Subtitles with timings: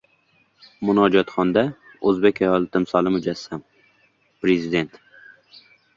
[0.89, 1.63] Munojotxonda
[2.11, 3.61] o‘zbek ayoli timsoli mujassam–
[4.47, 4.99] Prezident